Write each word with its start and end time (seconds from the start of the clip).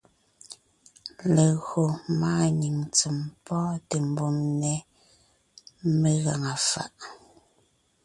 Légÿo 1.35 1.83
máanyìŋ 2.19 2.75
ntsèm 2.87 3.17
pɔ́ɔnte 3.45 3.95
mbùm 4.09 4.35
nɛ́ 4.61 4.77
megàŋa 6.01 6.51
fàʼ. 6.69 6.95